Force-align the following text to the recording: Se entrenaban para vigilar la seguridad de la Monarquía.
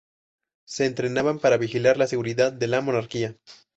Se 0.65 0.87
entrenaban 0.87 1.37
para 1.37 1.57
vigilar 1.57 1.95
la 1.97 2.07
seguridad 2.07 2.51
de 2.51 2.65
la 2.65 2.81
Monarquía. 2.81 3.37